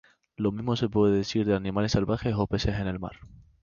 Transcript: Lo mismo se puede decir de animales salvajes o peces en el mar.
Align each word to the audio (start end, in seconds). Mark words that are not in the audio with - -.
Lo 0.35 0.51
mismo 0.51 0.75
se 0.75 0.89
puede 0.89 1.15
decir 1.15 1.45
de 1.45 1.55
animales 1.55 1.91
salvajes 1.91 2.33
o 2.35 2.47
peces 2.47 2.79
en 2.79 2.87
el 2.87 2.97
mar. 2.97 3.17